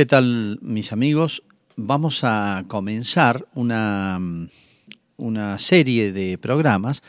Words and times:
¿Qué 0.00 0.06
tal 0.06 0.58
mis 0.62 0.92
amigos? 0.92 1.42
Vamos 1.76 2.20
a 2.22 2.64
comenzar 2.68 3.46
una, 3.52 4.18
una 5.18 5.58
serie 5.58 6.10
de 6.10 6.38
programas 6.38 7.02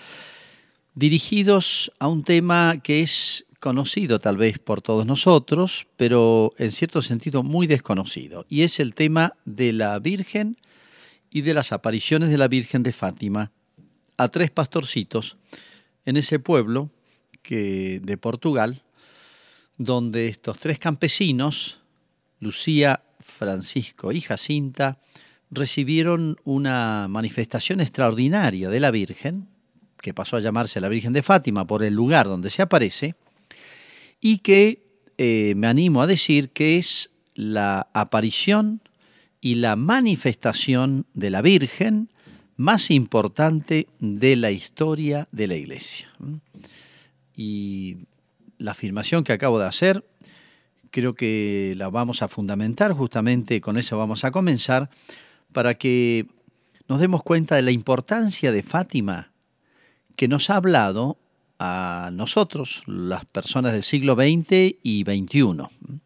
dirigidos 0.93 1.93
a 1.99 2.09
un 2.09 2.25
tema 2.25 2.81
que 2.83 2.99
es 2.99 3.46
conocido 3.62 4.19
tal 4.19 4.35
vez 4.35 4.59
por 4.59 4.81
todos 4.81 5.05
nosotros, 5.05 5.88
pero 5.96 6.51
en 6.57 6.73
cierto 6.73 7.01
sentido 7.01 7.43
muy 7.43 7.65
desconocido, 7.65 8.46
y 8.49 8.63
es 8.63 8.78
el 8.81 8.94
tema 8.94 9.37
de 9.46 9.71
la 9.71 9.97
Virgen 9.99 10.58
y 11.29 11.44
de 11.44 11.53
las 11.53 11.71
apariciones 11.71 12.28
de 12.28 12.37
la 12.37 12.49
Virgen 12.49 12.83
de 12.83 12.92
Fátima 12.92 13.53
a 14.17 14.28
tres 14.28 14.51
pastorcitos 14.51 15.37
en 16.03 16.17
ese 16.17 16.39
pueblo 16.39 16.89
que, 17.41 18.02
de 18.03 18.17
Portugal, 18.17 18.81
donde 19.77 20.27
estos 20.27 20.59
tres 20.59 20.77
campesinos, 20.77 21.80
Lucía, 22.41 23.03
Francisco 23.21 24.12
y 24.12 24.20
Jacinta, 24.20 24.97
recibieron 25.52 26.38
una 26.43 27.07
manifestación 27.07 27.79
extraordinaria 27.79 28.70
de 28.70 28.79
la 28.79 28.91
Virgen, 28.91 29.47
que 30.02 30.13
pasó 30.13 30.38
a 30.38 30.41
llamarse 30.41 30.81
la 30.81 30.89
Virgen 30.89 31.13
de 31.13 31.21
Fátima 31.21 31.66
por 31.67 31.83
el 31.83 31.93
lugar 31.93 32.27
donde 32.27 32.49
se 32.49 32.63
aparece, 32.63 33.16
y 34.19 34.39
que 34.39 34.83
eh, 35.17 35.53
me 35.55 35.67
animo 35.67 36.02
a 36.02 36.07
decir 36.07 36.49
que 36.49 36.77
es 36.77 37.11
la 37.35 37.88
aparición 37.93 38.81
y 39.39 39.55
la 39.55 39.75
manifestación 39.75 41.05
de 41.13 41.30
la 41.30 41.41
Virgen 41.41 42.09
más 42.58 42.91
importante 42.91 43.88
de 43.99 44.35
la 44.35 44.52
historia 44.52 45.27
de 45.31 45.47
la 45.47 45.55
Iglesia. 45.55 46.09
Y 47.35 47.97
la 48.58 48.71
afirmación 48.71 49.23
que 49.23 49.33
acabo 49.33 49.59
de 49.59 49.66
hacer 49.66 50.05
creo 50.91 51.16
que 51.16 51.73
la 51.77 51.90
vamos 51.90 52.22
a 52.22 52.27
fundamentar, 52.27 52.94
justamente 52.94 53.62
con 53.62 53.77
eso 53.77 53.98
vamos 53.98 54.23
a 54.23 54.31
comenzar, 54.31 54.90
para 55.52 55.73
que 55.73 56.27
nos 56.88 57.00
demos 57.00 57.23
cuenta 57.23 57.56
de 57.56 57.61
la 57.61 57.72
importancia 57.72 58.52
de 58.52 58.64
Fátima, 58.64 59.31
que 60.16 60.28
nos 60.28 60.50
ha 60.50 60.58
hablado 60.58 61.17
a 61.58 62.09
nosotros, 62.11 62.83
las 62.86 63.25
personas 63.25 63.73
del 63.73 63.83
siglo 63.83 64.16
XX 64.16 64.75
y 64.83 65.03
XXI. 65.03 66.02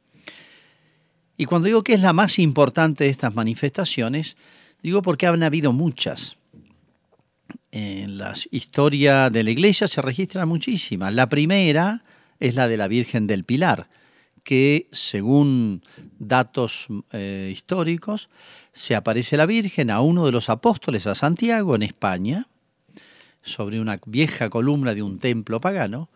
Y 1.38 1.46
cuando 1.46 1.68
digo 1.68 1.84
que 1.84 1.94
es 1.94 2.02
la 2.02 2.14
más 2.14 2.40
importante 2.40 3.06
de 3.06 3.10
estas 3.10 3.34
manifestaciones, 3.34 4.38
digo 4.84 5.02
porque 5.02 5.28
han 5.28 5.44
habido 5.44 5.74
muchas. 5.74 6.38
En 7.72 8.18
la 8.18 8.34
historia 8.52 9.30
de 9.30 9.44
la 9.44 9.52
iglesia 9.52 9.88
se 9.88 10.02
registran 10.02 10.48
muchísimas. 10.48 11.14
La 11.14 11.28
primera 11.28 12.04
es 12.40 12.56
la 12.56 12.68
de 12.68 12.78
la 12.78 12.88
Virgen 12.88 13.28
del 13.28 13.44
Pilar, 13.44 13.88
que 14.46 14.88
según 14.92 15.82
datos 16.20 16.88
eh, 17.12 17.50
históricos, 17.52 18.30
se 18.72 18.96
aparece 18.96 19.36
la 19.36 19.48
Virgen 19.48 19.90
a 19.90 20.00
uno 20.02 20.26
de 20.26 20.32
los 20.32 20.50
apóstoles, 20.50 21.08
a 21.08 21.16
Santiago, 21.16 21.76
en 21.76 21.82
España, 21.82 22.48
sobre 23.42 23.82
una 23.82 24.00
vieja 24.06 24.50
columna 24.50 24.94
de 24.94 25.02
un 25.02 25.18
templo 25.18 25.60
pagano, 25.60 26.10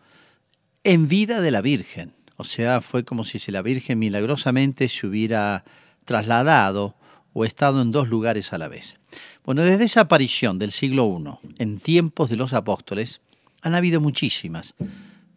en 0.84 1.08
vida 1.08 1.40
de 1.40 1.50
la 1.50 1.60
Virgen. 1.60 2.14
O 2.36 2.44
sea, 2.44 2.80
fue 2.80 3.04
como 3.04 3.24
si 3.24 3.38
la 3.50 3.62
Virgen 3.62 3.98
milagrosamente 3.98 4.88
se 4.88 5.08
hubiera 5.08 5.64
trasladado 6.04 6.94
o 7.32 7.44
estado 7.44 7.82
en 7.82 7.90
dos 7.90 8.08
lugares 8.08 8.52
a 8.52 8.58
la 8.58 8.68
vez. 8.68 8.98
Bueno, 9.44 9.62
desde 9.62 9.84
esa 9.84 10.02
aparición 10.02 10.60
del 10.60 10.70
siglo 10.70 11.40
I, 11.42 11.62
en 11.62 11.80
tiempos 11.80 12.30
de 12.30 12.36
los 12.36 12.52
apóstoles, 12.52 13.20
han 13.60 13.74
habido 13.74 14.00
muchísimas 14.00 14.74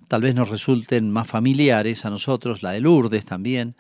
tal 0.08 0.22
vez 0.22 0.36
nos 0.36 0.50
resulten 0.50 1.12
más 1.12 1.28
familiares 1.28 2.06
a 2.06 2.10
nosotros, 2.10 2.64
la 2.64 2.72
de 2.72 2.82
Lourdes 2.82 3.26
también, 3.26 3.76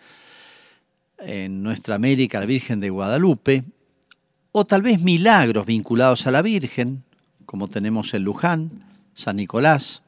en 1.19 1.63
nuestra 1.63 1.95
América 1.95 2.39
la 2.39 2.45
Virgen 2.45 2.79
de 2.79 2.89
Guadalupe, 2.89 3.63
o 4.51 4.65
tal 4.65 4.81
vez 4.81 5.01
milagros 5.01 5.65
vinculados 5.65 6.27
a 6.27 6.31
la 6.31 6.41
Virgen, 6.41 7.03
como 7.45 7.67
tenemos 7.67 8.13
en 8.13 8.23
Luján, 8.23 8.83
San 9.15 9.37
Nicolás, 9.37 10.03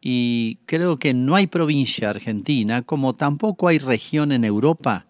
y 0.00 0.58
creo 0.66 0.98
que 0.98 1.14
no 1.14 1.34
hay 1.34 1.46
provincia 1.46 2.10
argentina, 2.10 2.82
como 2.82 3.14
tampoco 3.14 3.68
hay 3.68 3.78
región 3.78 4.32
en 4.32 4.44
Europa, 4.44 5.06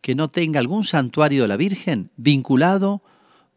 que 0.00 0.14
no 0.14 0.28
tenga 0.28 0.60
algún 0.60 0.84
santuario 0.84 1.42
de 1.42 1.48
la 1.48 1.56
Virgen 1.56 2.10
vinculado 2.16 3.02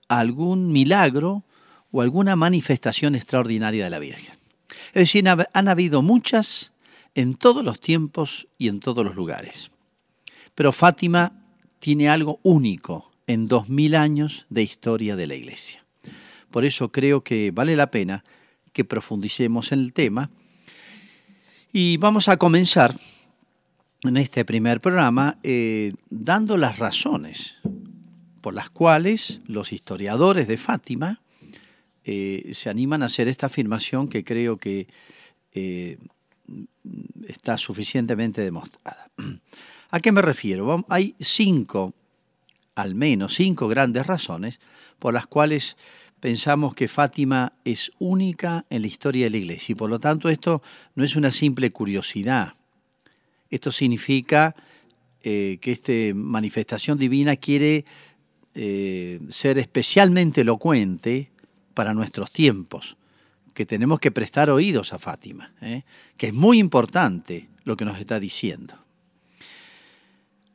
a 0.08 0.20
algún 0.20 0.72
milagro 0.72 1.44
o 1.92 2.02
alguna 2.02 2.36
manifestación 2.36 3.16
extraordinaria 3.16 3.84
de 3.84 3.90
la 3.90 4.00
Virgen. 4.00 4.37
Es 4.88 4.94
decir, 4.94 5.26
han 5.28 5.68
habido 5.68 6.02
muchas 6.02 6.72
en 7.16 7.36
todos 7.36 7.64
los 7.64 7.80
tiempos 7.80 8.48
y 8.58 8.68
en 8.68 8.80
todos 8.80 9.04
los 9.04 9.16
lugares. 9.16 9.72
Pero 10.56 10.72
Fátima 10.72 11.34
tiene 11.80 12.10
algo 12.10 12.40
único 12.44 13.12
en 13.28 13.48
dos 13.48 13.70
mil 13.70 13.96
años 13.96 14.46
de 14.50 14.64
historia 14.64 15.16
de 15.16 15.28
la 15.28 15.36
Iglesia. 15.36 15.84
Por 16.52 16.66
eso 16.66 16.92
creo 16.92 17.24
que 17.24 17.52
vale 17.52 17.76
la 17.76 17.92
pena 17.92 18.24
que 18.74 18.86
profundicemos 18.86 19.72
en 19.72 19.80
el 19.80 19.94
tema. 19.94 20.30
Y 21.74 21.98
vamos 21.98 22.28
a 22.28 22.38
comenzar 22.38 22.96
en 24.04 24.18
este 24.18 24.46
primer 24.46 24.80
programa 24.80 25.38
eh, 25.44 25.94
dando 26.10 26.58
las 26.58 26.80
razones 26.80 27.56
por 28.42 28.54
las 28.54 28.70
cuales 28.70 29.42
los 29.46 29.74
historiadores 29.74 30.48
de 30.48 30.58
Fátima 30.58 31.22
eh, 32.10 32.54
se 32.54 32.70
animan 32.70 33.04
a 33.04 33.08
hacer 33.08 33.28
esta 33.28 33.48
afirmación 33.48 34.08
que 34.08 34.24
creo 34.24 34.56
que 34.56 34.88
eh, 35.52 35.98
está 37.28 37.58
suficientemente 37.58 38.42
demostrada. 38.42 39.12
¿A 39.92 40.00
qué 40.00 40.14
me 40.14 40.22
refiero? 40.22 40.86
Hay 40.88 41.16
cinco, 41.20 41.94
al 42.76 42.96
menos 42.96 43.36
cinco 43.36 43.68
grandes 43.68 44.08
razones 44.08 44.62
por 45.00 45.14
las 45.14 45.28
cuales 45.28 45.76
pensamos 46.22 46.74
que 46.76 46.88
Fátima 46.88 47.52
es 47.66 47.92
única 48.00 48.66
en 48.70 48.84
la 48.84 48.88
historia 48.88 49.26
de 49.26 49.32
la 49.32 49.38
Iglesia 49.40 49.74
y 49.74 49.76
por 49.76 49.90
lo 49.90 50.00
tanto 50.00 50.30
esto 50.30 50.62
no 50.96 51.04
es 51.04 51.18
una 51.18 51.34
simple 51.34 51.72
curiosidad. 51.72 52.54
Esto 53.50 53.70
significa 53.70 54.56
eh, 55.24 55.58
que 55.60 55.74
esta 55.74 55.92
manifestación 56.16 56.98
divina 56.98 57.36
quiere 57.36 57.84
ser 59.30 59.60
especialmente 59.60 60.42
elocuente 60.42 61.30
para 61.78 61.94
nuestros 61.94 62.32
tiempos, 62.32 62.98
que 63.54 63.64
tenemos 63.68 64.00
que 64.00 64.10
prestar 64.10 64.50
oídos 64.50 64.94
a 64.94 64.98
Fátima, 64.98 65.52
¿eh? 65.62 65.84
que 66.18 66.28
es 66.30 66.34
muy 66.34 66.58
importante 66.58 67.50
lo 67.66 67.78
que 67.78 67.86
nos 67.86 68.00
está 68.00 68.20
diciendo. 68.20 68.74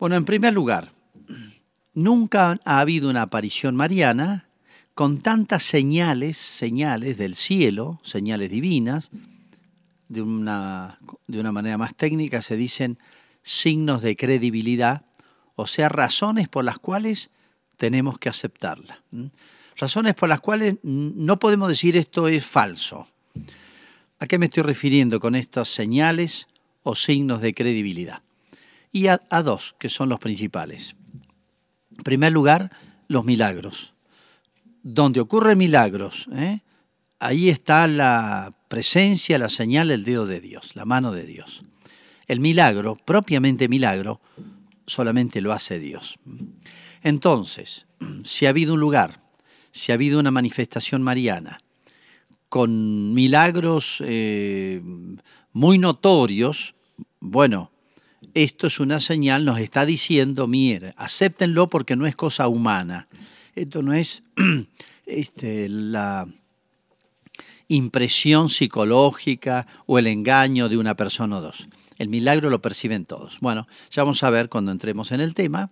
Bueno, 0.01 0.17
en 0.17 0.25
primer 0.25 0.53
lugar, 0.53 0.91
nunca 1.95 2.59
ha 2.65 2.81
habido 2.81 3.09
una 3.09 3.23
aparición 3.23 3.77
mariana 3.77 4.49
con 4.95 5.21
tantas 5.21 5.63
señales, 5.63 6.39
señales 6.39 7.19
del 7.19 7.37
cielo, 7.37 8.01
señales 8.03 8.51
divinas, 8.51 9.13
de 10.09 10.23
una, 10.23 10.99
de 11.29 11.39
una 11.39 11.53
manera 11.53 11.79
más 11.79 11.95
técnica 11.95 12.43
se 12.43 12.57
dicen 12.57 12.99
signos 13.45 14.03
de 14.03 14.17
credibilidad, 14.17 15.05
o 15.55 15.69
sea, 15.69 15.89
razones 15.89 16.49
por 16.49 16.65
las 16.65 16.81
cuales 16.81 17.31
tenemos 17.77 18.19
que 18.19 18.29
aceptarla 18.29 19.05
razones 19.83 20.15
por 20.15 20.29
las 20.29 20.41
cuales 20.41 20.77
no 20.85 21.41
podemos 21.41 21.69
decir 21.69 21.97
esto 21.97 22.29
es 22.29 22.47
falso. 22.47 23.09
¿A 24.21 24.29
qué 24.29 24.39
me 24.39 24.47
estoy 24.47 24.63
refiriendo 24.63 25.19
con 25.19 25.35
estas 25.35 25.75
señales 25.75 26.47
o 26.85 26.95
signos 26.95 27.43
de 27.43 27.53
credibilidad? 27.53 28.23
Y 28.93 29.09
a, 29.09 29.19
dos, 29.45 29.75
que 29.81 29.89
son 29.89 30.09
los 30.09 30.21
principales. 30.21 30.95
En 31.97 32.05
primer 32.05 32.33
lugar, 32.33 32.71
los 33.09 33.25
milagros. 33.25 33.93
Donde 34.85 35.19
ocurren 35.19 35.59
milagros, 35.59 36.29
¿eh? 36.33 36.61
ahí 37.19 37.49
está 37.49 37.89
la 37.89 38.53
presencia, 38.69 39.37
la 39.37 39.49
señal, 39.49 39.91
el 39.91 40.05
dedo 40.05 40.27
de 40.27 40.41
Dios, 40.41 40.77
la 40.77 40.85
mano 40.85 41.11
de 41.11 41.25
Dios. 41.25 41.63
El 42.29 42.39
milagro, 42.39 42.95
propiamente 42.95 43.67
milagro, 43.67 44.21
solamente 44.87 45.41
lo 45.41 45.53
hace 45.53 45.81
Dios. 45.81 46.21
Entonces, 47.03 47.87
si 48.23 48.47
ha 48.47 48.51
habido 48.51 48.75
un 48.75 48.81
lugar 48.81 49.22
si 49.73 49.91
ha 49.91 49.95
habido 49.95 50.21
una 50.21 50.31
manifestación 50.31 51.03
mariana 51.03 51.59
con 52.49 53.15
milagros 53.15 54.03
eh, 54.05 54.83
muy 55.53 55.79
notorios, 55.79 56.75
bueno, 57.19 57.71
esto 58.35 58.67
es 58.67 58.79
una 58.79 59.01
señal, 59.01 59.47
nos 59.47 59.59
está 59.59 59.87
diciendo, 59.87 60.47
mire, 60.47 60.93
acéptenlo 60.99 61.71
porque 61.71 61.97
no 61.97 62.07
es 62.07 62.15
cosa 62.15 62.49
humana. 62.49 63.09
Esto 63.55 63.83
no 63.83 63.95
es 63.95 64.23
este, 65.07 65.69
la 65.71 66.27
impresión 67.69 68.51
psicológica 68.51 69.67
o 69.87 69.99
el 69.99 70.07
engaño 70.07 70.69
de 70.69 70.77
una 70.77 70.95
persona 70.95 71.39
o 71.39 71.41
dos. 71.41 71.69
El 71.97 72.11
milagro 72.11 72.51
lo 72.51 72.61
perciben 72.61 73.07
todos. 73.07 73.39
Bueno, 73.41 73.67
ya 73.91 74.03
vamos 74.03 74.23
a 74.23 74.31
ver 74.31 74.51
cuando 74.51 74.73
entremos 74.73 75.11
en 75.13 75.23
el 75.23 75.35
tema. 75.35 75.71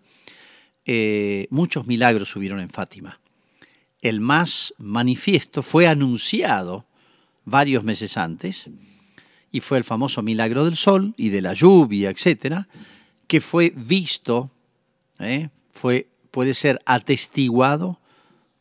Eh, 0.86 1.46
muchos 1.50 1.86
milagros 1.86 2.34
hubieron 2.36 2.60
en 2.60 2.70
Fátima 2.70 3.20
el 4.02 4.20
más 4.20 4.74
manifiesto, 4.78 5.62
fue 5.62 5.86
anunciado 5.86 6.86
varios 7.44 7.84
meses 7.84 8.16
antes, 8.16 8.68
y 9.52 9.60
fue 9.60 9.78
el 9.78 9.84
famoso 9.84 10.22
milagro 10.22 10.64
del 10.64 10.76
sol 10.76 11.14
y 11.16 11.30
de 11.30 11.42
la 11.42 11.54
lluvia, 11.54 12.10
etcétera, 12.10 12.68
que 13.26 13.40
fue 13.40 13.72
visto 13.74 14.50
¿eh? 15.20 15.50
Fue, 15.70 16.08
puede 16.30 16.54
ser 16.54 16.80
atestiguado 16.86 18.00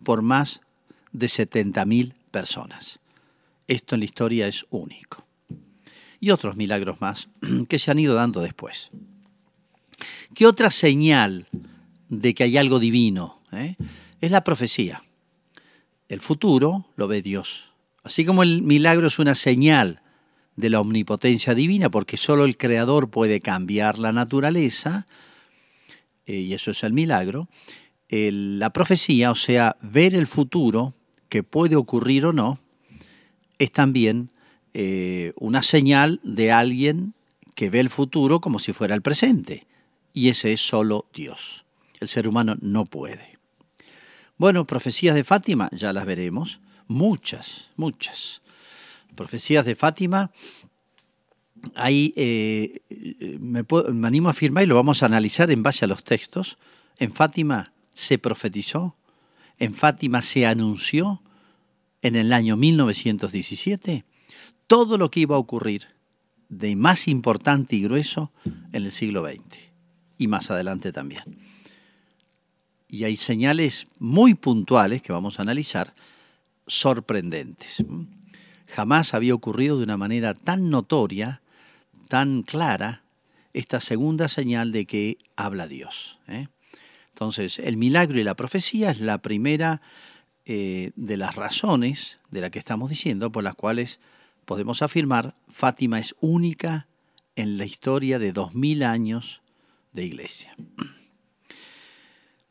por 0.03 0.21
más 0.21 0.61
de 1.11 1.27
70.000 1.27 2.13
personas. 2.31 2.99
Esto 3.67 3.95
en 3.95 4.01
la 4.01 4.05
historia 4.05 4.47
es 4.47 4.65
único. 4.69 5.25
Y 6.19 6.31
otros 6.31 6.55
milagros 6.55 7.01
más 7.01 7.29
que 7.69 7.79
se 7.79 7.91
han 7.91 7.99
ido 7.99 8.13
dando 8.13 8.41
después. 8.41 8.89
¿Qué 10.33 10.45
otra 10.45 10.69
señal 10.69 11.47
de 12.09 12.33
que 12.33 12.43
hay 12.43 12.57
algo 12.57 12.79
divino? 12.79 13.41
Eh? 13.51 13.75
Es 14.21 14.31
la 14.31 14.43
profecía. 14.43 15.03
El 16.09 16.21
futuro 16.21 16.87
lo 16.95 17.07
ve 17.07 17.21
Dios. 17.21 17.71
Así 18.03 18.25
como 18.25 18.41
el 18.41 18.63
milagro 18.63 19.07
es 19.07 19.19
una 19.19 19.35
señal 19.35 20.01
de 20.55 20.71
la 20.71 20.81
omnipotencia 20.81 21.53
divina, 21.53 21.89
porque 21.89 22.17
solo 22.17 22.45
el 22.45 22.57
Creador 22.57 23.09
puede 23.09 23.39
cambiar 23.39 23.99
la 23.99 24.11
naturaleza, 24.11 25.05
eh, 26.25 26.39
y 26.39 26.53
eso 26.53 26.71
es 26.71 26.83
el 26.83 26.93
milagro, 26.93 27.47
la 28.09 28.71
profecía, 28.71 29.29
o 29.29 29.35
sea, 29.35 29.77
ver 29.81 30.15
el 30.15 30.25
futuro, 30.25 30.95
que 31.29 31.43
puede 31.43 31.75
ocurrir 31.75 32.25
o 32.25 32.33
no, 32.33 32.59
es 33.59 33.71
también 33.71 34.31
eh, 34.73 35.33
una 35.35 35.61
señal 35.61 36.19
de 36.23 36.51
alguien 36.51 37.13
que 37.53 37.69
ve 37.69 37.81
el 37.81 37.91
futuro 37.91 38.41
como 38.41 38.57
si 38.57 38.73
fuera 38.73 38.95
el 38.95 39.03
presente. 39.03 39.67
Y 40.11 40.29
ese 40.29 40.53
es 40.53 40.61
solo 40.61 41.05
Dios. 41.13 41.65
El 41.99 42.07
ser 42.07 42.27
humano 42.27 42.57
no 42.61 42.85
puede. 42.85 43.28
Bueno, 44.39 44.63
profecías 44.65 45.15
de 45.15 45.25
Fátima, 45.25 45.69
ya 45.73 45.91
las 45.91 46.05
veremos. 46.05 46.61
Muchas, 46.87 47.67
muchas. 47.75 48.41
Profecías 49.13 49.65
de 49.65 49.75
Fátima, 49.75 50.31
ahí 51.75 52.13
eh, 52.15 52.79
me, 53.37 53.65
me 53.93 54.07
animo 54.07 54.29
a 54.29 54.31
afirmar 54.31 54.63
y 54.63 54.67
lo 54.67 54.75
vamos 54.75 55.03
a 55.03 55.07
analizar 55.07 55.51
en 55.51 55.61
base 55.61 55.83
a 55.83 55.89
los 55.89 56.05
textos. 56.05 56.57
En 56.99 57.11
Fátima 57.11 57.73
se 57.93 58.17
profetizó, 58.17 58.95
en 59.57 59.73
Fátima 59.73 60.21
se 60.21 60.45
anunció 60.45 61.21
en 62.01 62.15
el 62.15 62.31
año 62.31 62.55
1917 62.55 64.05
todo 64.67 64.97
lo 64.97 65.11
que 65.11 65.19
iba 65.19 65.35
a 65.35 65.39
ocurrir 65.39 65.87
de 66.47 66.77
más 66.77 67.09
importante 67.09 67.75
y 67.75 67.83
grueso 67.83 68.31
en 68.45 68.85
el 68.85 68.93
siglo 68.93 69.25
XX 69.25 69.57
y 70.17 70.27
más 70.27 70.49
adelante 70.49 70.93
también. 70.93 71.48
Y 72.89 73.03
hay 73.03 73.17
señales 73.17 73.87
muy 73.99 74.33
puntuales 74.33 75.01
que 75.01 75.13
vamos 75.13 75.39
a 75.39 75.43
analizar, 75.43 75.93
sorprendentes. 76.65 77.83
Jamás 78.67 79.13
había 79.13 79.35
ocurrido 79.35 79.77
de 79.77 79.83
una 79.83 79.97
manera 79.97 80.33
tan 80.33 80.69
notoria, 80.69 81.41
tan 82.07 82.41
clara, 82.41 83.03
esta 83.53 83.79
segunda 83.79 84.27
señal 84.27 84.71
de 84.71 84.85
que 84.85 85.17
habla 85.35 85.67
Dios. 85.67 86.17
¿eh? 86.27 86.47
Entonces, 87.09 87.59
el 87.59 87.77
milagro 87.77 88.19
y 88.19 88.23
la 88.23 88.35
profecía 88.35 88.91
es 88.91 89.01
la 89.01 89.19
primera 89.19 89.81
eh, 90.45 90.91
de 90.95 91.17
las 91.17 91.35
razones 91.35 92.17
de 92.31 92.41
la 92.41 92.49
que 92.49 92.59
estamos 92.59 92.89
diciendo 92.89 93.31
por 93.31 93.43
las 93.43 93.55
cuales 93.55 93.99
podemos 94.45 94.81
afirmar 94.81 95.35
Fátima 95.47 95.99
es 95.99 96.15
única 96.21 96.87
en 97.35 97.57
la 97.57 97.65
historia 97.65 98.19
de 98.19 98.31
dos 98.31 98.55
mil 98.55 98.83
años 98.83 99.41
de 99.93 100.05
iglesia. 100.05 100.55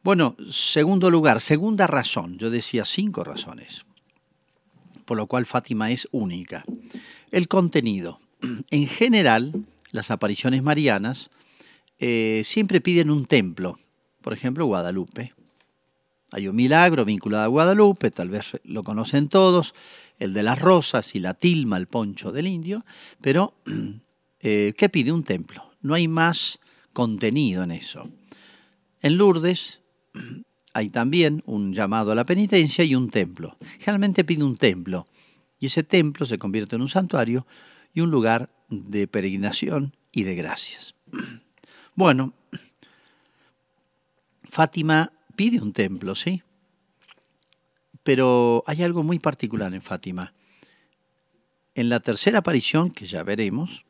Bueno, 0.02 0.36
segundo 0.50 1.10
lugar, 1.10 1.40
segunda 1.40 1.88
razón, 1.88 2.38
yo 2.38 2.50
decía 2.50 2.84
cinco 2.84 3.24
razones, 3.24 3.84
por 5.04 5.16
lo 5.16 5.26
cual 5.26 5.44
Fátima 5.44 5.90
es 5.90 6.08
única. 6.12 6.64
El 7.30 7.48
contenido. 7.48 8.20
En 8.70 8.86
general, 8.86 9.64
las 9.90 10.10
apariciones 10.12 10.62
marianas 10.62 11.30
eh, 11.98 12.42
siempre 12.44 12.80
piden 12.80 13.10
un 13.10 13.26
templo, 13.26 13.80
por 14.22 14.32
ejemplo, 14.32 14.66
Guadalupe. 14.66 15.32
Hay 16.30 16.46
un 16.46 16.54
milagro 16.54 17.04
vinculado 17.04 17.44
a 17.44 17.48
Guadalupe, 17.48 18.12
tal 18.12 18.28
vez 18.28 18.52
lo 18.62 18.84
conocen 18.84 19.28
todos, 19.28 19.74
el 20.18 20.32
de 20.32 20.44
las 20.44 20.60
rosas 20.60 21.16
y 21.16 21.18
la 21.18 21.34
tilma, 21.34 21.76
el 21.76 21.88
poncho 21.88 22.30
del 22.30 22.46
indio, 22.46 22.84
pero 23.20 23.54
eh, 24.40 24.74
¿qué 24.76 24.88
pide 24.88 25.10
un 25.10 25.24
templo? 25.24 25.72
No 25.80 25.94
hay 25.94 26.06
más 26.06 26.60
contenido 26.92 27.64
en 27.64 27.72
eso. 27.72 28.08
En 29.00 29.16
Lourdes 29.16 29.80
hay 30.72 30.90
también 30.90 31.42
un 31.46 31.72
llamado 31.74 32.12
a 32.12 32.14
la 32.14 32.24
penitencia 32.24 32.84
y 32.84 32.94
un 32.94 33.10
templo. 33.10 33.56
Generalmente 33.78 34.24
pide 34.24 34.44
un 34.44 34.56
templo 34.56 35.06
y 35.58 35.66
ese 35.66 35.82
templo 35.82 36.26
se 36.26 36.38
convierte 36.38 36.76
en 36.76 36.82
un 36.82 36.88
santuario 36.88 37.46
y 37.92 38.00
un 38.00 38.10
lugar 38.10 38.50
de 38.68 39.08
peregrinación 39.08 39.96
y 40.12 40.22
de 40.24 40.34
gracias. 40.34 40.94
Bueno, 41.94 42.32
Fátima 44.44 45.10
pide 45.34 45.60
un 45.60 45.72
templo, 45.72 46.14
¿sí? 46.14 46.44
Pero 48.04 48.62
hay 48.68 48.84
algo 48.84 49.02
muy 49.02 49.18
particular 49.18 49.74
en 49.74 49.82
Fátima. 49.82 50.32
En 51.74 51.88
la 51.88 51.98
tercera 51.98 52.38
aparición, 52.38 52.92
que 52.92 53.08
ya 53.08 53.24
veremos, 53.24 53.84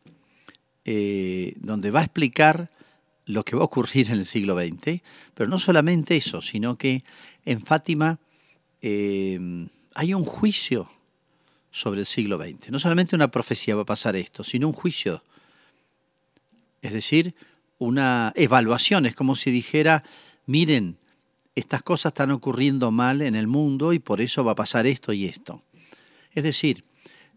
eh, 0.86 1.52
donde 1.56 1.90
va 1.90 2.00
a 2.00 2.04
explicar 2.04 2.70
lo 3.28 3.44
que 3.44 3.56
va 3.56 3.62
a 3.62 3.66
ocurrir 3.66 4.08
en 4.08 4.18
el 4.18 4.26
siglo 4.26 4.58
XX, 4.58 5.02
pero 5.34 5.48
no 5.48 5.58
solamente 5.58 6.16
eso, 6.16 6.40
sino 6.40 6.76
que 6.76 7.04
en 7.44 7.60
Fátima 7.60 8.18
eh, 8.80 9.38
hay 9.94 10.14
un 10.14 10.24
juicio 10.24 10.90
sobre 11.70 12.00
el 12.00 12.06
siglo 12.06 12.38
XX. 12.38 12.70
No 12.70 12.78
solamente 12.78 13.14
una 13.14 13.30
profecía 13.30 13.76
va 13.76 13.82
a 13.82 13.86
pasar 13.86 14.16
esto, 14.16 14.42
sino 14.42 14.66
un 14.66 14.72
juicio. 14.72 15.22
Es 16.80 16.92
decir, 16.92 17.34
una 17.78 18.32
evaluación. 18.34 19.04
Es 19.04 19.14
como 19.14 19.36
si 19.36 19.50
dijera, 19.50 20.04
miren, 20.46 20.96
estas 21.54 21.82
cosas 21.82 22.10
están 22.10 22.30
ocurriendo 22.30 22.90
mal 22.90 23.20
en 23.20 23.34
el 23.34 23.46
mundo 23.46 23.92
y 23.92 23.98
por 23.98 24.22
eso 24.22 24.42
va 24.42 24.52
a 24.52 24.56
pasar 24.56 24.86
esto 24.86 25.12
y 25.12 25.26
esto. 25.26 25.62
Es 26.32 26.44
decir, 26.44 26.84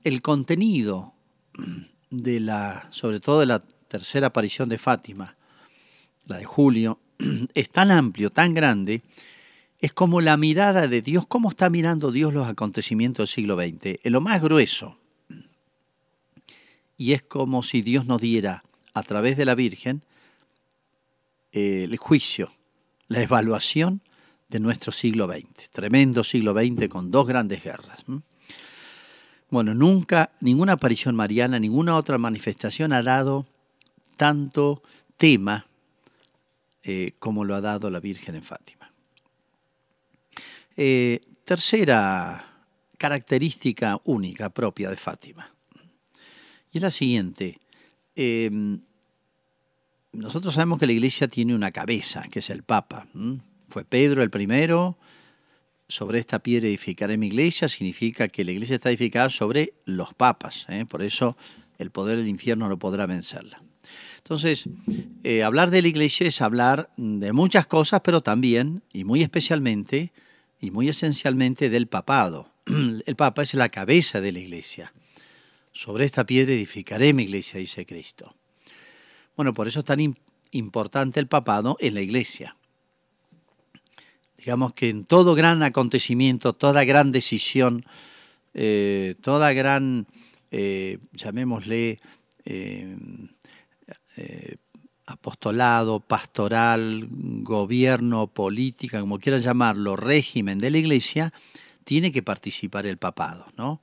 el 0.06 0.22
contenido 0.22 1.14
de 2.10 2.40
la, 2.40 2.88
sobre 2.92 3.20
todo 3.20 3.42
de 3.42 3.48
la 3.48 3.60
tercera 3.90 4.28
aparición 4.28 4.70
de 4.70 4.78
Fátima, 4.78 5.36
la 6.26 6.38
de 6.38 6.46
Julio, 6.46 7.00
es 7.54 7.70
tan 7.70 7.92
amplio, 7.92 8.30
tan 8.30 8.54
grande, 8.54 9.02
es 9.80 9.94
como 9.94 10.22
la 10.22 10.38
mirada 10.38 10.88
de 10.88 11.02
Dios, 11.02 11.26
cómo 11.28 11.50
está 11.50 11.70
mirando 11.70 12.12
Dios 12.12 12.34
los 12.34 12.48
acontecimientos 12.48 13.30
del 13.30 13.34
siglo 13.34 13.56
XX, 13.56 14.00
en 14.04 14.12
lo 14.12 14.22
más 14.22 14.42
grueso. 14.42 14.98
Y 16.98 17.14
es 17.14 17.24
como 17.24 17.64
si 17.64 17.82
Dios 17.82 18.06
nos 18.06 18.22
diera, 18.22 18.64
a 18.94 19.04
través 19.04 19.38
de 19.38 19.46
la 19.46 19.56
Virgen, 19.56 20.04
eh, 21.52 21.88
el 21.90 21.98
juicio, 21.98 22.54
la 23.08 23.22
evaluación 23.24 24.02
de 24.50 24.60
nuestro 24.60 24.92
siglo 24.92 25.28
XX, 25.28 25.70
tremendo 25.72 26.24
siglo 26.24 26.54
XX 26.54 26.88
con 26.88 27.10
dos 27.10 27.26
grandes 27.26 27.64
guerras. 27.64 28.04
Bueno, 29.50 29.74
nunca, 29.74 30.32
ninguna 30.42 30.74
aparición 30.74 31.16
mariana, 31.16 31.58
ninguna 31.58 31.96
otra 31.96 32.18
manifestación 32.18 32.94
ha 32.94 33.02
dado 33.02 33.48
tanto 34.16 34.84
tema 35.18 35.66
eh, 36.84 37.14
como 37.20 37.44
lo 37.46 37.56
ha 37.56 37.62
dado 37.62 37.90
la 37.90 38.00
Virgen 38.00 38.36
en 38.36 38.44
Fátima. 38.44 38.92
Eh, 40.76 41.20
tercera 41.44 42.66
característica 42.98 44.00
única 44.06 44.50
propia 44.50 44.90
de 44.90 44.98
Fátima. 44.98 45.54
Y 46.72 46.78
es 46.78 46.82
la 46.82 46.92
siguiente. 46.92 47.60
Em, 48.16 48.80
nosotros 50.14 50.54
sabemos 50.54 50.80
que 50.80 50.88
la 50.88 50.94
iglesia 50.94 51.28
tiene 51.28 51.56
una 51.56 51.72
cabeza, 51.72 52.24
que 52.32 52.40
es 52.40 52.50
el 52.50 52.64
Papa. 52.64 53.08
Fue 53.70 53.86
Pedro 53.86 54.24
el 54.24 54.30
primero. 54.30 54.98
Sobre 55.88 56.20
esta 56.20 56.40
piedra 56.40 56.68
edificaré 56.68 57.18
mi 57.18 57.28
iglesia. 57.28 57.68
Significa 57.68 58.28
que 58.28 58.46
la 58.46 58.52
iglesia 58.52 58.76
está 58.76 58.90
edificada 58.90 59.30
sobre 59.30 59.74
los 59.86 60.14
papas. 60.14 60.66
¿eh? 60.70 60.86
Por 60.86 61.02
eso 61.02 61.36
el 61.78 61.92
poder 61.92 62.18
del 62.18 62.28
infierno 62.28 62.70
no 62.70 62.80
podrá 62.80 63.06
vencerla. 63.06 63.62
Entonces, 64.24 64.66
eh, 65.24 65.44
hablar 65.44 65.72
de 65.72 65.82
la 65.82 65.88
iglesia 65.88 66.28
es 66.28 66.42
hablar 66.42 66.90
de 66.96 67.34
muchas 67.34 67.66
cosas, 67.68 68.02
pero 68.04 68.22
también, 68.22 68.84
y 68.94 69.04
muy 69.04 69.24
especialmente, 69.24 70.14
y 70.60 70.70
muy 70.72 70.90
esencialmente 70.90 71.70
del 71.70 71.88
papado. 71.88 72.52
El 73.06 73.16
papa 73.16 73.42
es 73.42 73.56
la 73.56 73.70
cabeza 73.70 74.22
de 74.22 74.32
la 74.32 74.40
iglesia. 74.40 74.94
Sobre 75.74 76.06
esta 76.06 76.26
piedra 76.26 76.54
edificaré 76.54 77.14
mi 77.14 77.24
iglesia, 77.24 77.60
dice 77.60 77.86
Cristo. 77.86 78.36
Bueno, 79.36 79.54
por 79.54 79.68
eso 79.68 79.80
es 79.80 79.86
tan 79.86 80.16
importante 80.52 81.20
el 81.20 81.28
papado 81.28 81.78
en 81.80 81.96
la 81.96 82.02
iglesia. 82.02 82.56
Digamos 84.38 84.74
que 84.74 84.90
en 84.90 85.06
todo 85.06 85.34
gran 85.34 85.64
acontecimiento, 85.64 86.54
toda 86.54 86.84
gran 86.84 87.12
decisión, 87.12 87.86
eh, 88.54 89.16
toda 89.22 89.54
gran, 89.54 90.08
eh, 90.52 91.00
llamémosle, 91.14 92.00
apostolado, 95.06 96.00
pastoral, 96.00 97.08
gobierno, 97.10 98.28
política, 98.28 99.00
como 99.00 99.20
quieran 99.20 99.42
llamarlo, 99.42 99.96
régimen 99.96 100.60
de 100.60 100.72
la 100.72 100.78
iglesia, 100.78 101.34
tiene 101.84 102.12
que 102.12 102.24
participar 102.24 102.86
el 102.86 102.98
papado, 102.98 103.48
¿no? 103.58 103.82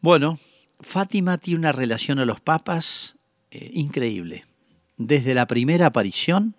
Bueno, 0.00 0.38
Fátima 0.80 1.38
tiene 1.38 1.60
una 1.60 1.72
relación 1.72 2.18
a 2.18 2.26
los 2.26 2.40
papas 2.40 3.16
eh, 3.50 3.70
increíble. 3.74 4.44
Desde 4.96 5.34
la 5.34 5.46
primera 5.46 5.86
aparición 5.86 6.54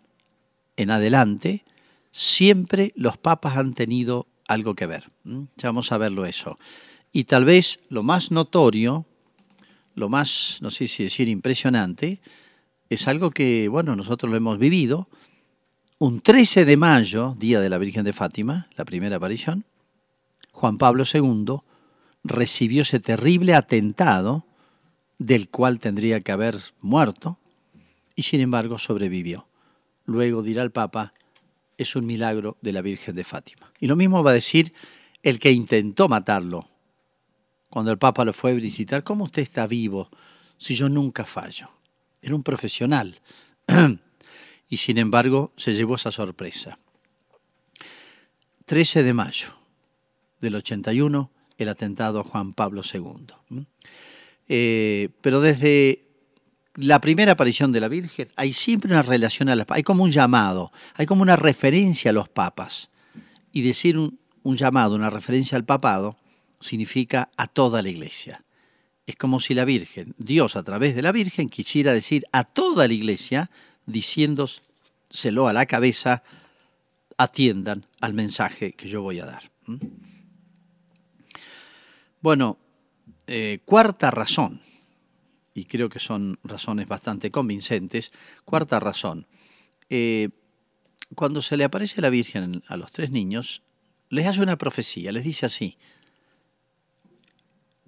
en 0.78 0.92
adelante, 0.92 1.64
siempre 2.12 2.92
los 2.96 3.18
papas 3.18 3.58
han 3.58 3.74
tenido 3.74 4.28
algo 4.48 4.76
que 4.76 4.88
ver. 4.88 5.12
Ya 5.24 5.70
vamos 5.70 5.92
a 5.92 5.98
verlo 5.98 6.26
eso. 6.26 6.58
Y 7.12 7.26
tal 7.26 7.46
vez 7.46 7.80
lo 7.90 8.04
más 8.04 8.32
notorio, 8.32 9.06
lo 9.96 10.10
más, 10.10 10.60
no 10.62 10.70
sé 10.70 10.88
si 10.88 11.06
decir 11.06 11.28
impresionante, 11.30 12.22
es 12.90 13.08
algo 13.08 13.32
que, 13.32 13.68
bueno, 13.68 13.96
nosotros 13.96 14.30
lo 14.30 14.38
hemos 14.38 14.60
vivido. 14.60 15.10
Un 15.98 16.22
13 16.22 16.66
de 16.66 16.78
mayo, 16.78 17.36
día 17.40 17.62
de 17.62 17.70
la 17.70 17.78
Virgen 17.78 18.04
de 18.04 18.14
Fátima, 18.14 18.68
la 18.76 18.86
primera 18.86 19.16
aparición, 19.16 19.66
Juan 20.52 20.78
Pablo 20.78 21.04
II 21.12 21.62
recibió 22.24 22.82
ese 22.82 23.00
terrible 23.00 23.56
atentado 23.56 24.46
del 25.18 25.50
cual 25.50 25.80
tendría 25.80 26.20
que 26.20 26.32
haber 26.32 26.58
muerto 26.82 27.40
y 28.16 28.24
sin 28.24 28.42
embargo 28.42 28.78
sobrevivió. 28.78 29.48
Luego 30.06 30.44
dirá 30.44 30.64
el 30.64 30.72
Papa, 30.72 31.14
es 31.78 31.96
un 31.96 32.06
milagro 32.06 32.58
de 32.62 32.74
la 32.74 32.82
Virgen 32.82 33.16
de 33.16 33.24
Fátima. 33.24 33.72
Y 33.80 33.88
lo 33.88 33.96
mismo 33.96 34.24
va 34.24 34.32
a 34.32 34.36
decir 34.36 34.74
el 35.24 35.40
que 35.40 35.52
intentó 35.52 36.08
matarlo. 36.08 36.70
Cuando 37.76 37.92
el 37.92 37.98
Papa 37.98 38.24
lo 38.24 38.32
fue 38.32 38.52
a 38.52 38.54
visitar, 38.54 39.04
¿cómo 39.04 39.26
usted 39.26 39.42
está 39.42 39.68
vivo 39.68 40.10
si 40.58 40.76
yo 40.76 40.88
nunca 40.88 41.26
fallo? 41.26 41.68
Era 42.22 42.34
un 42.34 42.42
profesional. 42.42 43.20
y 44.70 44.78
sin 44.78 44.98
embargo 44.98 45.52
se 45.58 45.74
llevó 45.74 45.96
esa 45.96 46.10
sorpresa. 46.10 46.80
13 48.64 49.04
de 49.04 49.14
mayo 49.14 49.48
del 50.40 50.56
81, 50.56 51.30
el 51.58 51.68
atentado 51.68 52.22
a 52.22 52.24
Juan 52.24 52.54
Pablo 52.54 52.82
II. 52.82 53.66
Eh, 54.48 55.10
pero 55.20 55.42
desde 55.42 56.08
la 56.76 57.02
primera 57.02 57.34
aparición 57.34 57.74
de 57.74 57.82
la 57.82 57.90
Virgen 57.90 58.30
hay 58.38 58.54
siempre 58.54 58.90
una 58.90 59.02
relación 59.02 59.50
a 59.50 59.56
las 59.58 59.68
hay 59.70 59.84
como 59.84 60.06
un 60.06 60.12
llamado, 60.12 60.72
hay 60.94 61.06
como 61.06 61.24
una 61.24 61.36
referencia 61.36 62.12
a 62.12 62.14
los 62.14 62.30
papas. 62.30 62.90
Y 63.52 63.64
decir 63.64 63.98
un 63.98 64.56
llamado, 64.56 64.96
una 64.96 65.10
referencia 65.10 65.58
al 65.58 65.66
papado, 65.66 66.16
significa 66.66 67.30
a 67.38 67.48
toda 67.48 67.82
la 67.82 67.90
iglesia. 67.90 68.44
Es 69.06 69.16
como 69.16 69.40
si 69.40 69.54
la 69.54 69.66
Virgen, 69.66 70.16
Dios 70.18 70.56
a 70.56 70.64
través 70.64 70.96
de 70.96 71.02
la 71.02 71.12
Virgen, 71.12 71.50
quisiera 71.50 71.94
decir 71.94 72.26
a 72.32 72.44
toda 72.44 72.88
la 72.88 72.94
iglesia, 72.94 73.50
diciéndoselo 73.86 75.48
a 75.48 75.54
la 75.54 75.66
cabeza, 75.68 76.24
atiendan 77.18 77.86
al 78.02 78.14
mensaje 78.14 78.74
que 78.74 78.90
yo 78.90 79.02
voy 79.02 79.20
a 79.20 79.26
dar. 79.26 79.52
Bueno, 82.22 82.58
eh, 83.28 83.60
cuarta 83.66 84.10
razón, 84.12 84.62
y 85.54 85.66
creo 85.66 85.90
que 85.90 86.00
son 86.00 86.40
razones 86.44 86.88
bastante 86.88 87.30
convincentes, 87.30 88.12
cuarta 88.44 88.80
razón, 88.80 89.28
eh, 89.90 90.30
cuando 91.14 91.42
se 91.42 91.58
le 91.58 91.64
aparece 91.64 92.02
la 92.02 92.10
Virgen 92.10 92.64
a 92.68 92.78
los 92.78 92.92
tres 92.92 93.12
niños, 93.12 93.62
les 94.10 94.26
hace 94.26 94.42
una 94.42 94.58
profecía, 94.58 95.12
les 95.12 95.24
dice 95.24 95.46
así, 95.46 95.78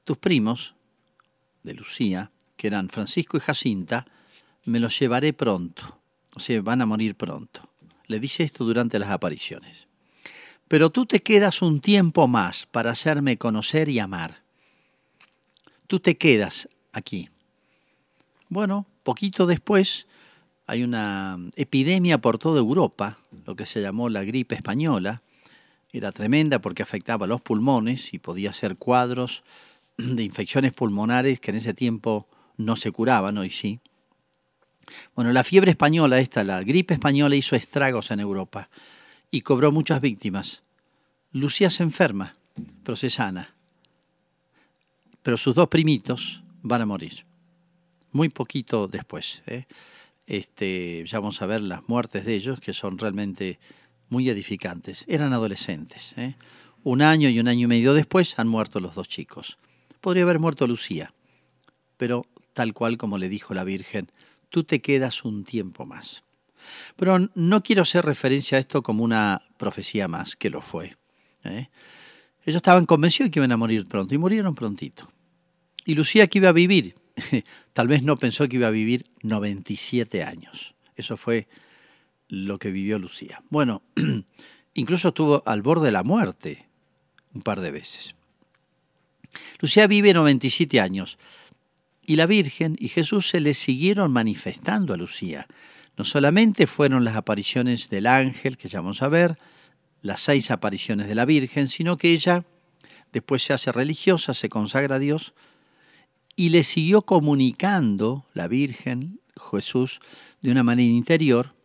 tus 0.07 0.17
primos 0.17 0.73
de 1.61 1.75
Lucía, 1.75 2.31
que 2.55 2.65
eran 2.65 2.89
Francisco 2.89 3.37
y 3.37 3.41
Jacinta, 3.41 4.07
me 4.65 4.79
los 4.79 4.97
llevaré 4.97 5.33
pronto, 5.33 5.99
o 6.33 6.39
sea, 6.39 6.61
van 6.61 6.81
a 6.81 6.85
morir 6.87 7.13
pronto. 7.15 7.61
Le 8.07 8.19
dice 8.19 8.43
esto 8.43 8.63
durante 8.65 8.97
las 8.97 9.09
apariciones. 9.09 9.87
Pero 10.67 10.89
tú 10.89 11.05
te 11.05 11.21
quedas 11.21 11.61
un 11.61 11.81
tiempo 11.81 12.27
más 12.27 12.65
para 12.71 12.91
hacerme 12.91 13.37
conocer 13.37 13.89
y 13.89 13.99
amar 13.99 14.47
tú 15.87 15.99
te 15.99 16.17
quedas 16.17 16.67
aquí. 16.91 17.29
Bueno, 18.49 18.85
poquito 19.03 19.45
después 19.45 20.05
hay 20.67 20.83
una 20.83 21.39
epidemia 21.55 22.19
por 22.19 22.37
toda 22.37 22.59
Europa, 22.59 23.17
lo 23.45 23.55
que 23.55 23.65
se 23.65 23.81
llamó 23.81 24.09
la 24.09 24.23
gripe 24.23 24.55
española. 24.55 25.21
Era 25.93 26.11
tremenda 26.11 26.59
porque 26.59 26.83
afectaba 26.83 27.25
los 27.27 27.41
pulmones 27.41 28.13
y 28.13 28.19
podía 28.19 28.51
ser 28.53 28.75
cuadros 28.75 29.43
de 30.15 30.23
infecciones 30.23 30.73
pulmonares 30.73 31.39
que 31.39 31.51
en 31.51 31.57
ese 31.57 31.73
tiempo 31.73 32.27
no 32.57 32.75
se 32.75 32.91
curaban, 32.91 33.37
hoy 33.37 33.49
sí. 33.49 33.79
Bueno, 35.15 35.31
la 35.31 35.43
fiebre 35.43 35.71
española, 35.71 36.19
esta, 36.19 36.43
la 36.43 36.63
gripe 36.63 36.93
española 36.93 37.35
hizo 37.35 37.55
estragos 37.55 38.11
en 38.11 38.19
Europa 38.19 38.69
y 39.31 39.41
cobró 39.41 39.71
muchas 39.71 39.99
víctimas. 39.99 40.63
Lucía 41.33 41.69
se 41.69 41.83
enferma, 41.83 42.35
pero 42.83 42.95
se 42.95 43.09
sana 43.09 43.53
pero 45.27 45.35
sus 45.35 45.53
dos 45.53 45.67
primitos 45.67 46.41
van 46.61 46.83
a 46.83 46.85
morir. 46.85 47.25
Muy 48.13 48.29
poquito 48.29 48.87
después. 48.87 49.43
¿eh? 49.45 49.65
Este, 50.25 51.03
ya 51.05 51.19
vamos 51.19 51.41
a 51.41 51.45
ver 51.47 51.59
las 51.59 51.89
muertes 51.89 52.23
de 52.23 52.33
ellos, 52.33 52.61
que 52.61 52.71
son 52.71 52.97
realmente 52.97 53.59
muy 54.07 54.29
edificantes. 54.29 55.03
Eran 55.05 55.33
adolescentes. 55.33 56.13
¿eh? 56.15 56.35
Un 56.85 57.01
año 57.01 57.27
y 57.27 57.41
un 57.41 57.49
año 57.49 57.65
y 57.65 57.67
medio 57.67 57.93
después 57.93 58.39
han 58.39 58.47
muerto 58.47 58.79
los 58.79 58.95
dos 58.95 59.09
chicos. 59.09 59.57
Podría 60.07 60.23
haber 60.23 60.39
muerto 60.39 60.67
Lucía, 60.67 61.13
pero 61.97 62.25
tal 62.53 62.73
cual 62.73 62.97
como 62.97 63.17
le 63.17 63.27
dijo 63.27 63.53
la 63.53 63.65
Virgen, 63.65 64.09
tú 64.47 64.63
te 64.63 64.79
quedas 64.79 65.25
un 65.25 65.43
tiempo 65.43 65.85
más. 65.85 66.23
Pero 66.95 67.29
no 67.35 67.61
quiero 67.61 67.81
hacer 67.81 68.05
referencia 68.05 68.57
a 68.57 68.61
esto 68.61 68.83
como 68.83 69.03
una 69.03 69.41
profecía 69.57 70.07
más, 70.07 70.37
que 70.37 70.49
lo 70.49 70.61
fue. 70.61 70.95
¿eh? 71.43 71.67
Ellos 72.45 72.55
estaban 72.55 72.85
convencidos 72.85 73.27
de 73.27 73.31
que 73.31 73.39
iban 73.39 73.51
a 73.51 73.57
morir 73.57 73.85
pronto 73.85 74.15
y 74.15 74.17
murieron 74.17 74.55
prontito. 74.55 75.11
Y 75.83 75.93
Lucía 75.93 76.27
que 76.27 76.37
iba 76.37 76.47
a 76.47 76.53
vivir, 76.53 76.95
tal 77.73 77.89
vez 77.89 78.01
no 78.01 78.15
pensó 78.15 78.47
que 78.47 78.55
iba 78.55 78.67
a 78.67 78.71
vivir 78.71 79.07
97 79.23 80.23
años. 80.23 80.73
Eso 80.95 81.17
fue 81.17 81.49
lo 82.29 82.59
que 82.59 82.71
vivió 82.71 82.97
Lucía. 82.97 83.43
Bueno, 83.49 83.81
incluso 84.73 85.09
estuvo 85.09 85.43
al 85.45 85.61
borde 85.61 85.87
de 85.87 85.91
la 85.91 86.03
muerte 86.03 86.65
un 87.33 87.41
par 87.41 87.59
de 87.59 87.71
veces. 87.71 88.15
Lucía 89.59 89.87
vive 89.87 90.13
97 90.13 90.79
años 90.79 91.17
y 92.05 92.15
la 92.15 92.25
Virgen 92.25 92.75
y 92.79 92.87
Jesús 92.87 93.29
se 93.29 93.41
le 93.41 93.53
siguieron 93.53 94.11
manifestando 94.11 94.93
a 94.93 94.97
Lucía. 94.97 95.47
No 95.97 96.05
solamente 96.05 96.67
fueron 96.67 97.03
las 97.03 97.15
apariciones 97.15 97.89
del 97.89 98.07
ángel, 98.07 98.57
que 98.57 98.69
ya 98.69 98.81
vamos 98.81 99.01
a 99.01 99.09
ver, 99.09 99.37
las 100.01 100.21
seis 100.21 100.51
apariciones 100.51 101.07
de 101.07 101.15
la 101.15 101.25
Virgen, 101.25 101.67
sino 101.67 101.97
que 101.97 102.11
ella 102.11 102.45
después 103.11 103.43
se 103.43 103.53
hace 103.53 103.71
religiosa, 103.71 104.33
se 104.33 104.47
consagra 104.47 104.95
a 104.95 104.99
Dios 104.99 105.33
y 106.35 106.49
le 106.49 106.63
siguió 106.63 107.01
comunicando 107.01 108.25
la 108.33 108.47
Virgen, 108.47 109.19
Jesús, 109.51 109.99
de 110.41 110.51
una 110.51 110.63
manera 110.63 110.89
interior, 110.89 111.55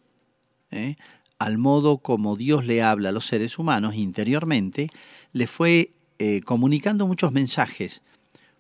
¿eh? 0.70 0.96
al 1.38 1.58
modo 1.58 1.98
como 1.98 2.36
Dios 2.36 2.64
le 2.64 2.82
habla 2.82 3.10
a 3.10 3.12
los 3.12 3.26
seres 3.26 3.58
humanos 3.58 3.94
interiormente, 3.94 4.90
le 5.32 5.46
fue 5.46 5.92
eh, 6.24 6.40
comunicando 6.42 7.08
muchos 7.08 7.32
mensajes, 7.32 8.00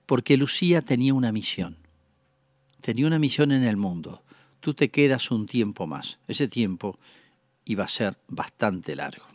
porque 0.06 0.36
Lucía 0.36 0.82
tenía 0.82 1.14
una 1.14 1.30
misión, 1.30 1.76
tenía 2.80 3.06
una 3.06 3.20
misión 3.20 3.52
en 3.52 3.62
el 3.62 3.76
mundo. 3.76 4.24
Tú 4.58 4.74
te 4.74 4.88
quedas 4.88 5.30
un 5.30 5.46
tiempo 5.46 5.86
más. 5.86 6.18
Ese 6.26 6.48
tiempo 6.48 6.98
iba 7.64 7.84
a 7.84 7.88
ser 7.88 8.16
bastante 8.26 8.96
largo. 8.96 9.26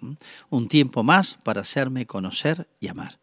Un 0.50 0.68
tiempo 0.68 1.04
más 1.04 1.38
para 1.42 1.62
hacerme 1.62 2.06
conocer 2.06 2.68
y 2.82 2.90
amar. 2.90 3.18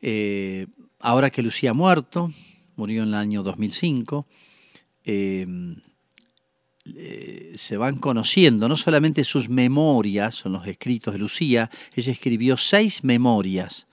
Eh, 0.00 0.66
ahora 0.98 1.30
que 1.30 1.42
Lucía 1.42 1.70
ha 1.70 1.74
muerto, 1.74 2.32
murió 2.74 3.04
en 3.04 3.10
el 3.10 3.14
año 3.14 3.44
2005, 3.44 4.26
eh, 5.04 5.46
se 6.84 7.76
van 7.76 7.98
conociendo 7.98 8.68
no 8.68 8.76
solamente 8.76 9.24
sus 9.24 9.48
memorias, 9.48 10.34
son 10.34 10.52
los 10.52 10.66
escritos 10.66 11.14
de 11.14 11.20
Lucía, 11.20 11.70
ella 11.94 12.12
escribió 12.12 12.56
seis 12.56 13.04
memorias 13.04 13.86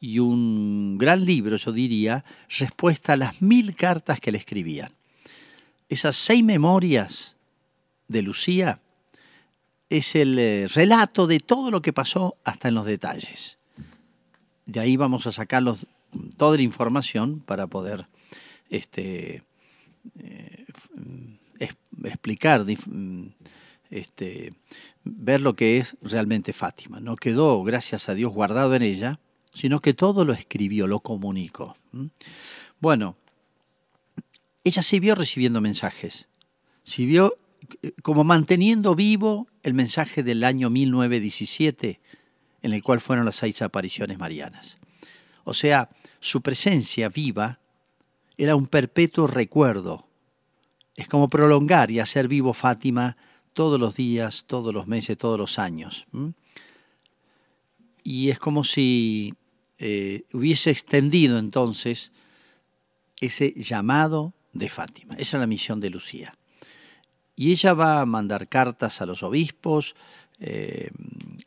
y 0.00 0.18
un 0.18 0.96
gran 0.96 1.24
libro, 1.24 1.56
yo 1.56 1.72
diría, 1.72 2.24
respuesta 2.48 3.12
a 3.12 3.16
las 3.16 3.42
mil 3.42 3.76
cartas 3.76 4.18
que 4.18 4.32
le 4.32 4.38
escribían. 4.38 4.92
Esas 5.88 6.16
seis 6.16 6.42
memorias 6.42 7.36
de 8.08 8.22
Lucía 8.22 8.80
es 9.90 10.14
el 10.14 10.38
eh, 10.38 10.68
relato 10.68 11.26
de 11.26 11.40
todo 11.40 11.70
lo 11.70 11.82
que 11.82 11.92
pasó 11.92 12.34
hasta 12.44 12.68
en 12.68 12.74
los 12.74 12.86
detalles. 12.86 13.58
De 14.64 14.80
ahí 14.80 14.96
vamos 14.96 15.26
a 15.26 15.32
sacar 15.32 15.64
toda 16.36 16.56
la 16.56 16.62
información 16.62 17.40
para 17.40 17.66
poder 17.66 18.06
este, 18.70 19.42
eh, 20.18 20.64
explicar, 22.04 22.64
este, 23.90 24.54
ver 25.04 25.40
lo 25.40 25.56
que 25.56 25.78
es 25.78 25.96
realmente 26.02 26.52
Fátima. 26.52 27.00
No 27.00 27.16
quedó, 27.16 27.62
gracias 27.62 28.08
a 28.08 28.14
Dios, 28.14 28.32
guardado 28.32 28.74
en 28.74 28.82
ella, 28.82 29.20
sino 29.52 29.80
que 29.80 29.94
todo 29.94 30.24
lo 30.24 30.32
escribió, 30.32 30.86
lo 30.86 31.00
comunicó. 31.00 31.76
Bueno, 32.80 33.16
ella 34.64 34.82
siguió 34.82 35.14
recibiendo 35.14 35.60
mensajes, 35.60 36.26
siguió 36.84 37.34
eh, 37.82 37.92
como 38.02 38.24
manteniendo 38.24 38.94
vivo 38.94 39.48
el 39.62 39.74
mensaje 39.74 40.22
del 40.22 40.44
año 40.44 40.70
1917 40.70 42.00
en 42.62 42.72
el 42.72 42.82
cual 42.82 43.00
fueron 43.00 43.24
las 43.24 43.36
seis 43.36 43.62
apariciones 43.62 44.18
marianas. 44.18 44.76
O 45.44 45.54
sea, 45.54 45.88
su 46.20 46.42
presencia 46.42 47.08
viva 47.08 47.58
era 48.36 48.56
un 48.56 48.66
perpetuo 48.66 49.26
recuerdo 49.26 50.06
es 51.00 51.08
como 51.08 51.28
prolongar 51.28 51.90
y 51.90 51.98
hacer 51.98 52.28
vivo 52.28 52.52
Fátima 52.52 53.16
todos 53.54 53.80
los 53.80 53.94
días, 53.94 54.44
todos 54.46 54.74
los 54.74 54.86
meses, 54.86 55.16
todos 55.16 55.38
los 55.38 55.58
años. 55.58 56.06
Y 58.04 58.28
es 58.28 58.38
como 58.38 58.64
si 58.64 59.34
eh, 59.78 60.24
hubiese 60.34 60.70
extendido 60.70 61.38
entonces 61.38 62.12
ese 63.18 63.54
llamado 63.56 64.34
de 64.52 64.68
Fátima. 64.68 65.14
Esa 65.14 65.38
es 65.38 65.40
la 65.40 65.46
misión 65.46 65.80
de 65.80 65.88
Lucía. 65.88 66.36
Y 67.34 67.52
ella 67.52 67.72
va 67.72 68.02
a 68.02 68.06
mandar 68.06 68.48
cartas 68.48 69.00
a 69.00 69.06
los 69.06 69.22
obispos, 69.22 69.94
eh, 70.38 70.90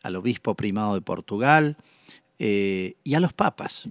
al 0.01 0.15
obispo 0.15 0.55
primado 0.55 0.95
de 0.95 1.01
Portugal 1.01 1.77
eh, 2.39 2.95
y 3.03 3.13
a 3.13 3.19
los 3.19 3.33
papas. 3.33 3.87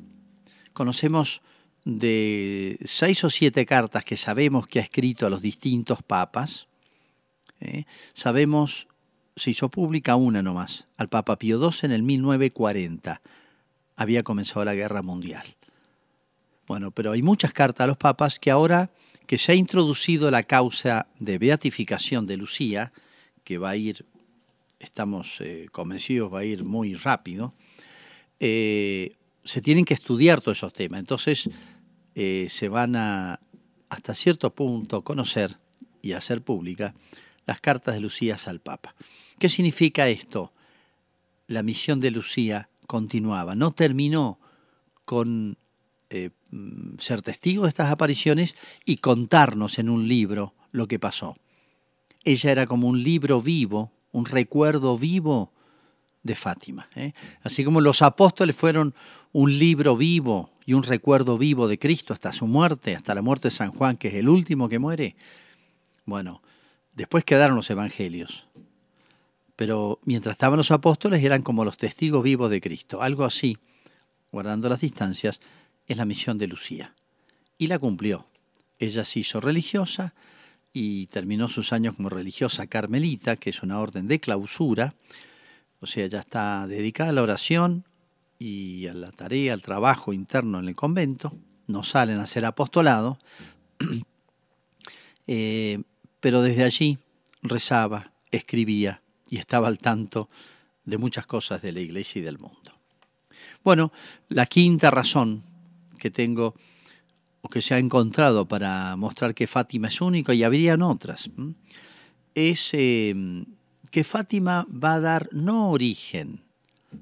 Conocemos 0.73 1.41
de 1.85 2.79
seis 2.85 3.25
o 3.25 3.31
siete 3.31 3.67
cartas 3.67 4.05
que 4.05 4.17
sabemos 4.17 4.67
que 4.67 4.79
ha 4.79 4.83
escrito 4.83 5.27
a 5.27 5.31
los 5.31 5.43
distintos 5.43 6.03
papas. 6.03 6.69
¿eh? 7.61 7.85
sabemos, 8.15 8.89
se 9.37 9.51
hizo 9.51 9.69
pública 9.69 10.17
una 10.17 10.43
nomás, 10.43 10.87
al 10.97 11.09
Papa 11.09 11.39
Pío 11.39 11.59
XII 11.59 11.87
en 11.87 11.93
el 11.93 12.03
1940. 12.03 13.21
Había 13.97 14.23
comenzado 14.23 14.65
la 14.65 14.75
guerra 14.75 15.03
mundial. 15.03 15.45
Bueno, 16.67 16.91
pero 16.91 17.13
hay 17.13 17.23
muchas 17.23 17.53
cartas 17.53 17.85
a 17.85 17.89
los 17.89 17.97
papas 17.97 18.39
que 18.39 18.51
ahora 18.51 18.91
que 19.27 19.39
se 19.39 19.53
ha 19.53 19.55
introducido 19.55 20.31
la 20.31 20.43
causa 20.43 21.07
de 21.19 21.39
beatificación 21.39 22.27
de 22.27 22.37
Lucía, 22.37 22.93
que 23.45 23.59
va 23.59 23.71
a 23.71 23.77
ir, 23.77 24.05
estamos 24.79 25.37
eh, 25.41 25.69
convencidos, 25.73 26.33
va 26.33 26.41
a 26.41 26.45
ir 26.45 26.65
muy 26.65 26.95
rápido, 26.95 27.55
eh, 28.41 29.17
se 29.45 29.61
tienen 29.61 29.85
que 29.85 29.95
estudiar 29.95 30.41
todos 30.41 30.59
esos 30.59 30.73
temas. 30.73 31.01
Entonces 31.01 31.49
eh, 32.15 32.47
se 32.51 32.69
van 32.69 32.97
a, 32.97 33.41
hasta 33.89 34.15
cierto 34.15 34.55
punto, 34.55 35.03
conocer 35.03 35.59
y 36.01 36.13
hacer 36.13 36.43
pública 36.43 36.95
las 37.47 37.61
cartas 37.61 37.95
de 37.95 38.01
Lucía 38.01 38.37
al 38.47 38.61
Papa. 38.61 38.95
¿Qué 39.39 39.49
significa 39.49 40.09
esto? 40.09 40.53
La 41.47 41.63
misión 41.63 42.01
de 42.01 42.11
Lucía 42.11 42.69
continuaba, 42.87 43.55
no 43.55 43.73
terminó 43.73 44.39
con 45.05 45.57
eh, 46.11 46.31
mm, 46.51 46.99
ser 46.99 47.23
testigo 47.23 47.65
de 47.65 47.71
estas 47.71 47.91
apariciones 47.91 48.55
y 48.85 48.99
contarnos 48.99 49.79
en 49.79 49.89
un 49.89 50.09
libro 50.09 50.55
lo 50.71 50.87
que 50.87 50.99
pasó. 50.99 51.37
Ella 52.25 52.53
era 52.53 52.67
como 52.67 52.89
un 52.89 53.03
libro 53.03 53.41
vivo, 53.41 53.93
un 54.13 54.27
recuerdo 54.27 54.97
vivo 54.97 55.53
de 56.23 56.35
Fátima. 56.35 56.89
¿eh? 56.95 57.15
Así 57.43 57.65
como 57.65 57.81
los 57.81 58.03
apóstoles 58.03 58.55
fueron 58.55 58.95
un 59.33 59.59
libro 59.59 59.97
vivo 59.97 60.51
y 60.65 60.75
un 60.75 60.83
recuerdo 60.83 61.39
vivo 61.39 61.67
de 61.67 61.79
Cristo 61.79 62.13
hasta 62.13 62.33
su 62.33 62.47
muerte, 62.47 62.95
hasta 62.95 63.15
la 63.15 63.23
muerte 63.23 63.49
de 63.49 63.55
San 63.55 63.73
Juan, 63.73 63.97
que 63.97 64.09
es 64.09 64.15
el 64.15 64.29
último 64.29 64.69
que 64.69 64.79
muere. 64.79 65.17
Bueno, 66.05 66.43
después 66.95 67.25
quedaron 67.25 67.57
los 67.57 67.71
evangelios. 67.71 68.47
Pero 69.57 70.01
mientras 70.05 70.35
estaban 70.35 70.57
los 70.57 70.71
apóstoles 70.71 71.23
eran 71.23 71.43
como 71.43 71.65
los 71.65 71.77
testigos 71.77 72.23
vivos 72.23 72.51
de 72.51 72.61
Cristo. 72.61 73.03
Algo 73.03 73.25
así, 73.25 73.59
guardando 74.31 74.69
las 74.69 74.81
distancias, 74.81 75.41
es 75.87 75.97
la 75.97 76.05
misión 76.05 76.39
de 76.39 76.47
Lucía. 76.47 76.95
Y 77.59 77.67
la 77.67 77.79
cumplió. 77.79 78.27
Ella 78.79 79.05
se 79.05 79.21
hizo 79.21 79.41
religiosa 79.41 80.15
y 80.73 81.07
terminó 81.07 81.49
sus 81.49 81.73
años 81.73 81.95
como 81.95 82.09
religiosa 82.09 82.67
carmelita, 82.67 83.37
que 83.37 83.51
es 83.51 83.63
una 83.63 83.79
orden 83.79 84.09
de 84.09 84.21
clausura. 84.21 84.95
O 85.81 85.87
sea, 85.87 86.07
ya 86.07 86.21
está 86.21 86.67
dedicada 86.67 87.11
a 87.11 87.13
la 87.13 87.23
oración 87.23 87.85
y 88.43 88.89
a 88.89 88.95
la 88.95 89.13
tarea, 89.13 89.53
al 89.53 89.63
trabajo 89.63 90.13
interno 90.13 90.59
en 90.59 90.67
el 90.69 90.75
convento. 90.75 91.33
No 91.69 91.85
salen 91.85 92.19
a 92.19 92.25
hacer 92.25 92.45
apostolado. 92.45 93.19
Eh, 95.29 95.81
pero 96.19 96.43
desde 96.43 96.65
allí 96.65 96.99
rezaba, 97.43 98.13
escribía 98.33 99.03
y 99.31 99.39
estaba 99.39 99.69
al 99.69 99.79
tanto 99.79 100.29
de 100.85 100.99
muchas 100.99 101.27
cosas 101.27 101.63
de 101.63 101.71
la 101.71 101.79
iglesia 101.79 102.19
y 102.19 102.25
del 102.25 102.41
mundo. 102.41 102.73
Bueno, 103.63 103.93
la 104.29 104.47
quinta 104.47 104.91
razón 104.91 105.45
que 105.97 106.11
tengo 106.11 106.57
o 107.41 107.49
que 107.49 107.63
se 107.63 107.75
ha 107.75 107.79
encontrado 107.79 108.49
para 108.49 108.97
mostrar 108.97 109.33
que 109.33 109.47
Fátima 109.47 109.87
es 109.87 110.01
única 110.01 110.35
y 110.35 110.43
habrían 110.43 110.83
otras, 110.83 111.31
es 112.35 112.71
em, 112.73 113.47
que 113.93 114.03
Fátima 114.03 114.67
va 114.69 114.95
a 114.95 115.01
dar 115.01 115.29
no 115.31 115.71
origen, 115.71 116.43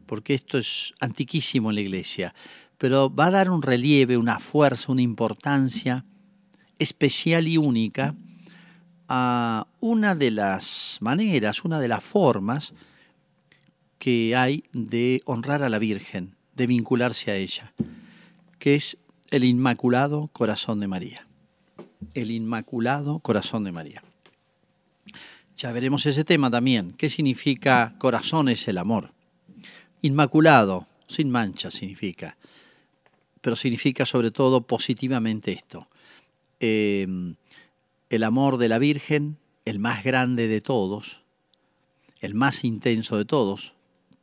porque 0.07 0.35
esto 0.35 0.59
es 0.59 0.95
antiquísimo 1.01 1.71
en 1.71 1.77
la 1.77 1.81
iglesia, 1.83 2.35
pero 2.79 3.15
va 3.15 3.27
a 3.27 3.31
dar 3.31 3.51
un 3.51 3.63
relieve, 3.63 4.17
una 4.17 4.39
fuerza, 4.39 4.93
una 4.93 5.03
importancia 5.03 6.05
especial 6.79 7.47
y 7.47 7.57
única 7.57 8.15
a 9.09 9.67
una 9.81 10.15
de 10.15 10.31
las 10.31 10.97
maneras, 11.01 11.65
una 11.65 11.81
de 11.81 11.89
las 11.89 12.03
formas 12.03 12.73
que 13.99 14.35
hay 14.37 14.65
de 14.73 15.21
honrar 15.27 15.63
a 15.63 15.69
la 15.69 15.79
Virgen, 15.79 16.37
de 16.55 16.67
vincularse 16.67 17.31
a 17.31 17.37
ella 17.37 17.73
que 18.61 18.75
es 18.77 18.99
el 19.31 19.43
Inmaculado 19.43 20.29
Corazón 20.33 20.79
de 20.79 20.87
María. 20.87 21.27
El 22.15 22.31
Inmaculado 22.31 23.19
Corazón 23.19 23.65
de 23.65 23.73
María. 23.73 24.05
Ya 25.57 25.73
veremos 25.73 26.07
ese 26.07 26.25
tema 26.25 26.51
también. 26.51 26.93
¿Qué 26.93 27.11
significa 27.11 27.95
corazón 27.99 28.49
es 28.49 28.69
el 28.69 28.79
amor? 28.79 29.13
Inmaculado, 30.03 30.87
sin 31.09 31.31
mancha 31.31 31.71
significa, 31.71 32.37
pero 33.41 33.57
significa 33.57 34.07
sobre 34.07 34.31
todo 34.31 34.63
positivamente 34.63 35.53
esto. 35.53 35.89
Em, 36.59 37.37
el 38.09 38.25
amor 38.25 38.57
de 38.57 38.69
la 38.69 38.79
Virgen, 38.79 39.39
el 39.65 39.79
más 39.79 40.05
grande 40.05 40.49
de 40.49 40.61
todos, 40.61 41.23
el 42.21 42.35
más 42.35 42.65
intenso 42.65 43.17
de 43.17 43.25
todos, 43.25 43.75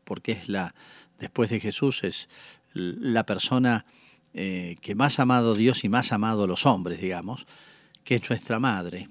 porque 0.03 0.31
es 0.31 0.49
la, 0.49 0.73
después 1.19 1.49
de 1.49 1.59
Jesús, 1.59 2.03
es 2.03 2.29
la 2.73 3.25
persona 3.25 3.85
eh, 4.33 4.77
que 4.81 4.95
más 4.95 5.19
amado 5.19 5.55
Dios 5.55 5.83
y 5.83 5.89
más 5.89 6.11
amado 6.11 6.47
los 6.47 6.65
hombres, 6.65 7.01
digamos, 7.01 7.47
que 8.03 8.15
es 8.15 8.29
nuestra 8.29 8.59
madre. 8.59 9.09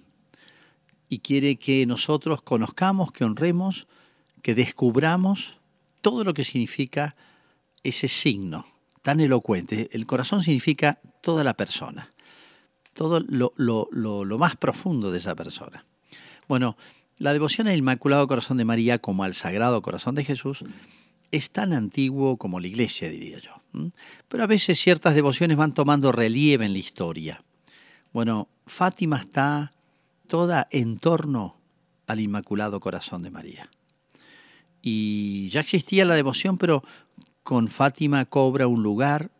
Y 1.09 1.19
quiere 1.19 1.57
que 1.57 1.87
nosotros 1.87 2.43
conozcamos, 2.43 3.13
que 3.13 3.25
honremos, 3.25 3.87
que 4.43 4.55
descubramos 4.55 5.57
todo 6.07 6.23
lo 6.23 6.35
que 6.35 6.45
significa 6.45 7.17
ese 7.83 8.07
signo 8.07 8.65
tan 9.03 9.19
elocuente. 9.19 9.89
El 9.91 10.07
corazón 10.07 10.41
significa 10.41 11.01
toda 11.21 11.43
la 11.43 11.55
persona, 11.55 12.15
todo 12.93 13.19
lo, 13.27 14.39
más 14.39 14.55
profundo 14.55 15.11
de 15.11 15.19
esa 15.19 15.35
persona. 15.35 15.85
Bueno, 16.47 16.77
la 17.19 17.33
devoción 17.33 17.67
al 17.67 17.77
Inmaculado 17.77 18.29
Corazón 18.29 18.57
de 18.57 18.65
María 18.65 19.01
como 19.01 19.25
al 19.25 19.35
Sagrado 19.35 19.83
Corazón 19.83 20.15
de 20.15 20.23
Jesús 20.23 20.65
es 21.33 21.51
tan 21.51 21.73
antiguo 21.73 22.37
como 22.37 22.61
la 22.61 22.69
iglesia, 22.69 23.11
diría 23.11 23.41
yo. 23.41 23.91
Pero 24.29 24.45
a 24.45 24.47
veces 24.47 24.79
ciertas 24.79 25.17
devociones 25.17 25.57
van 25.57 25.73
tomando 25.73 26.13
relieve 26.13 26.67
en 26.67 26.73
la 26.73 26.79
historia. 26.79 27.43
Bueno, 28.13 28.47
Fátima 28.65 29.19
está 29.19 29.73
toda 30.29 30.69
en 30.71 31.01
torno 31.01 31.57
al 32.07 32.21
Inmaculado 32.21 32.79
Corazón 32.79 33.25
de 33.25 33.33
María. 33.33 33.69
Y 34.89 35.49
ya 35.49 35.63
existía 35.63 36.05
la 36.05 36.15
devoción, 36.15 36.59
pero 36.59 36.85
con 37.43 37.67
Fátima 37.67 38.25
cobra 38.25 38.69
un 38.69 38.85
lugar 38.85 39.33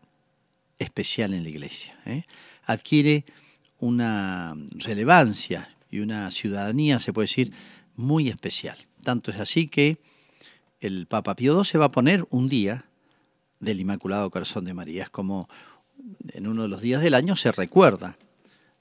especial 0.77 1.33
en 1.33 1.43
la 1.43 1.49
iglesia. 1.49 1.97
¿eh? 2.05 2.25
Adquiere 2.65 3.23
una 3.79 4.57
relevancia 4.71 5.73
y 5.89 5.99
una 5.99 6.31
ciudadanía, 6.31 6.99
se 6.99 7.13
puede 7.13 7.29
decir, 7.29 7.53
muy 7.95 8.27
especial. 8.27 8.77
Tanto 9.05 9.31
es 9.31 9.39
así 9.39 9.69
que 9.69 9.99
el 10.81 11.07
Papa 11.07 11.33
Pío 11.37 11.63
XII 11.63 11.79
va 11.79 11.85
a 11.85 11.91
poner 11.93 12.25
un 12.29 12.49
día 12.49 12.83
del 13.61 13.79
Inmaculado 13.79 14.29
Corazón 14.29 14.65
de 14.65 14.73
María. 14.73 15.03
Es 15.03 15.09
como 15.09 15.47
en 16.33 16.45
uno 16.45 16.63
de 16.63 16.67
los 16.67 16.81
días 16.81 17.01
del 17.01 17.13
año 17.13 17.37
se 17.37 17.53
recuerda 17.53 18.17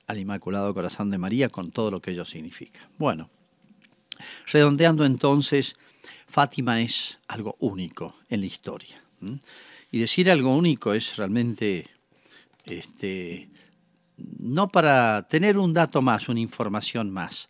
al 0.09 0.19
Inmaculado 0.19 0.75
Corazón 0.75 1.13
de 1.13 1.19
María 1.19 1.49
con 1.49 1.71
todo 1.71 1.93
lo 1.93 2.03
que 2.03 2.11
ello 2.11 2.25
significa. 2.25 2.91
Bueno, 2.99 3.31
redondeando 4.49 5.05
entonces, 5.05 5.77
Fátima 6.27 6.81
es 6.81 7.19
algo 7.29 7.57
único 7.61 8.17
en 8.29 8.41
la 8.41 8.47
historia. 8.47 9.03
Y 9.91 9.99
decir 9.99 10.31
algo 10.31 10.55
único 10.55 10.93
es 10.93 11.17
realmente 11.17 11.89
este, 12.65 13.49
no 14.17 14.69
para 14.69 15.27
tener 15.29 15.59
un 15.59 15.73
dato 15.73 16.03
más, 16.03 16.29
una 16.29 16.41
información 16.41 17.11
más, 17.11 17.49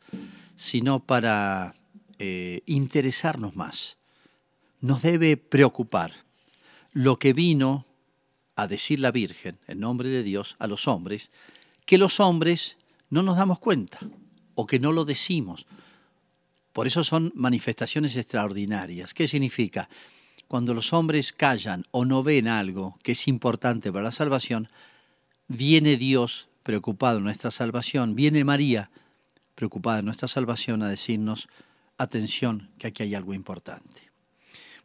sino 0.56 1.00
para 1.00 1.74
eh, 2.18 2.62
interesarnos 2.66 3.56
más. 3.56 3.96
Nos 4.80 5.02
debe 5.02 5.36
preocupar 5.36 6.12
lo 6.92 7.18
que 7.18 7.32
vino 7.32 7.86
a 8.56 8.66
decir 8.66 9.00
la 9.00 9.10
Virgen, 9.10 9.58
en 9.66 9.80
nombre 9.80 10.08
de 10.08 10.22
Dios, 10.22 10.56
a 10.58 10.66
los 10.66 10.88
hombres, 10.88 11.30
que 11.84 11.98
los 11.98 12.20
hombres 12.20 12.76
no 13.10 13.22
nos 13.22 13.36
damos 13.36 13.58
cuenta 13.58 13.98
o 14.54 14.66
que 14.66 14.80
no 14.80 14.92
lo 14.92 15.04
decimos. 15.04 15.66
Por 16.76 16.86
eso 16.86 17.04
son 17.04 17.32
manifestaciones 17.34 18.16
extraordinarias. 18.16 19.14
¿Qué 19.14 19.26
significa? 19.28 19.88
Cuando 20.46 20.74
los 20.74 20.92
hombres 20.92 21.32
callan 21.32 21.86
o 21.90 22.04
no 22.04 22.22
ven 22.22 22.48
algo 22.48 22.98
que 23.02 23.12
es 23.12 23.28
importante 23.28 23.90
para 23.90 24.04
la 24.04 24.12
salvación, 24.12 24.68
viene 25.48 25.96
Dios 25.96 26.50
preocupado 26.62 27.16
en 27.16 27.24
nuestra 27.24 27.50
salvación, 27.50 28.14
viene 28.14 28.44
María 28.44 28.90
preocupada 29.54 29.96
de 29.96 30.02
nuestra 30.02 30.28
salvación, 30.28 30.82
a 30.82 30.90
decirnos, 30.90 31.48
atención, 31.96 32.68
que 32.78 32.88
aquí 32.88 33.04
hay 33.04 33.14
algo 33.14 33.32
importante. 33.32 34.02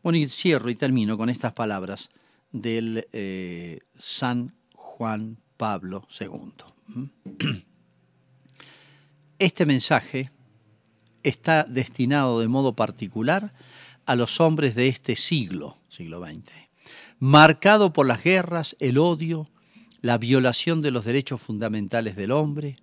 Bueno, 0.02 0.18
y 0.18 0.30
cierro 0.30 0.70
y 0.70 0.76
termino 0.76 1.18
con 1.18 1.30
estas 1.30 1.52
palabras 1.52 2.10
del 2.54 3.06
eh, 3.12 3.82
San 4.00 4.56
Juan 4.76 5.40
Pablo 5.58 6.08
II. 6.18 7.04
Este 9.40 9.66
mensaje 9.66 10.32
está 11.24 11.64
destinado 11.64 12.40
de 12.40 12.48
modo 12.48 12.74
particular 12.76 13.54
a 14.06 14.16
los 14.16 14.40
hombres 14.40 14.76
de 14.76 14.88
este 14.88 15.16
siglo, 15.16 15.78
siglo 15.90 16.26
XX, 16.26 16.52
marcado 17.20 17.94
por 17.94 18.08
las 18.08 18.24
guerras, 18.24 18.76
el 18.80 18.98
odio, 18.98 19.50
la 20.02 20.18
violación 20.18 20.82
de 20.82 20.92
los 20.92 21.06
derechos 21.06 21.42
fundamentales 21.42 22.16
del 22.16 22.32
hombre, 22.32 22.78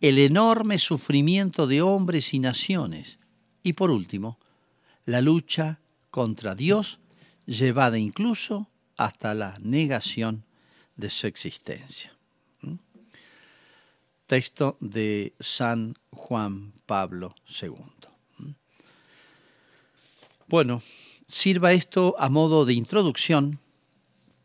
el 0.00 0.18
enorme 0.18 0.78
sufrimiento 0.78 1.66
de 1.66 1.82
hombres 1.82 2.32
y 2.34 2.38
naciones, 2.38 3.18
y 3.62 3.74
por 3.74 3.90
último, 3.90 4.38
la 5.04 5.20
lucha 5.20 5.80
contra 6.10 6.54
Dios, 6.54 6.98
llevada 7.46 7.98
incluso 7.98 8.68
hasta 8.96 9.34
la 9.34 9.58
negación 9.60 10.44
de 10.96 11.10
su 11.10 11.26
existencia 11.26 12.13
texto 14.26 14.76
de 14.80 15.34
San 15.40 15.96
Juan 16.10 16.72
Pablo 16.86 17.34
II. 17.60 18.54
Bueno, 20.46 20.82
sirva 21.26 21.72
esto 21.72 22.14
a 22.18 22.28
modo 22.28 22.64
de 22.64 22.74
introducción 22.74 23.58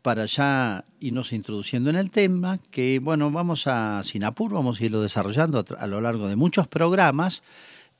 para 0.02 0.24
ya 0.26 0.84
irnos 0.98 1.32
introduciendo 1.32 1.90
en 1.90 1.96
el 1.96 2.10
tema, 2.10 2.58
que 2.70 2.98
bueno, 3.00 3.30
vamos 3.30 3.66
a, 3.66 4.02
sin 4.04 4.24
apuro, 4.24 4.56
vamos 4.56 4.80
a 4.80 4.84
irlo 4.84 5.02
desarrollando 5.02 5.64
a, 5.78 5.86
lo 5.86 6.00
largo 6.00 6.28
de 6.28 6.36
muchos 6.36 6.68
programas, 6.68 7.42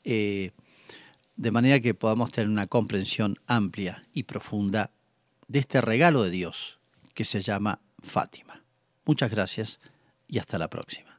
eh, 0.05 0.53
de 1.37 1.51
manera 1.51 1.81
que 1.81 1.95
podamos 1.95 2.33
tener 2.33 2.49
una 2.49 2.67
comprensión 2.67 3.39
amplia 3.47 4.05
y 4.13 4.25
profunda 4.25 4.91
de 5.49 5.59
este 5.59 5.81
regalo 5.81 6.23
de 6.23 6.31
Dios 6.31 6.79
que 7.15 7.25
se 7.25 7.43
llama 7.43 7.81
Fátima. 8.03 8.63
Muchas 9.05 9.31
gracias 9.31 9.79
y 10.27 10.39
hasta 10.39 10.59
la 10.59 10.69
próxima. 10.69 11.10